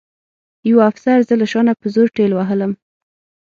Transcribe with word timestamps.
یوه 0.69 0.83
افسر 0.91 1.17
زه 1.27 1.33
له 1.41 1.45
شا 1.51 1.61
نه 1.67 1.73
په 1.81 1.87
زور 1.95 2.07
ټېل 2.15 2.31
وهلم 2.35 2.71